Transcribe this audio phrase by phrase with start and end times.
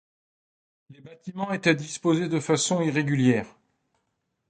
[0.89, 3.45] Les bâtiments étaient disposés de façon irrégulière.